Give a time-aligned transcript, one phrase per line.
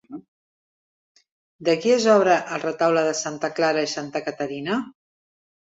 [1.69, 4.81] De qui és obra el Retaule de Santa Clara i Santa Caterina?